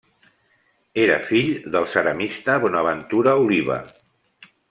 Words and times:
Era 1.03 1.17
fill 1.25 1.51
del 1.75 1.85
ceramista 1.91 2.57
Bonaventura 2.65 3.37
Oliva. 3.45 3.77